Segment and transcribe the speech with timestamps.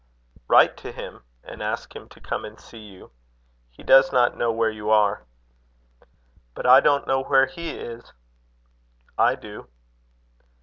[0.47, 3.11] "Write to him, and ask him to come and see you.
[3.69, 5.25] He does not know where you are."
[6.55, 8.11] "But I don't know where he is."
[9.15, 9.67] "I do."